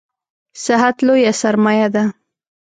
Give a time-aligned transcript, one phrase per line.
[0.63, 2.03] صحت لویه سرمایه ده